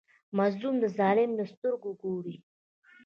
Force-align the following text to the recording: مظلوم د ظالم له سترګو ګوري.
مظلوم 0.37 0.75
د 0.79 0.85
ظالم 0.97 1.31
له 1.39 1.45
سترګو 1.53 1.89
ګوري. 2.01 2.35